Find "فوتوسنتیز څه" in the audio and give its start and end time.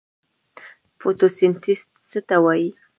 0.99-2.19